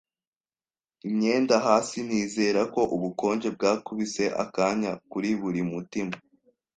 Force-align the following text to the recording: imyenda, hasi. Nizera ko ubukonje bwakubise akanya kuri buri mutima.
imyenda, 1.07 1.55
hasi. 1.65 1.97
Nizera 2.07 2.61
ko 2.73 2.81
ubukonje 2.95 3.47
bwakubise 3.55 4.23
akanya 4.43 4.91
kuri 5.11 5.29
buri 5.41 5.61
mutima. 5.71 6.15